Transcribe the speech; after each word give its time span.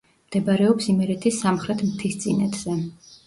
მდებარეობს 0.27 0.87
იმერეთის 0.93 1.37
სამხრეთ 1.43 1.85
მთისწინეთზე. 1.91 2.79